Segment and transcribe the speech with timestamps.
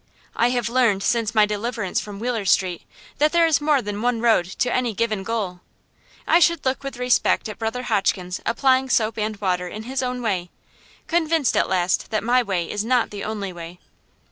[0.35, 2.81] I have learned, since my deliverance from Wheeler Street,
[3.19, 5.59] that there is more than one road to any given goal.
[6.25, 10.23] I should look with respect at Brother Hotchkins applying soap and water in his own
[10.23, 10.49] way,
[11.05, 13.79] convinced at last that my way is not the only way.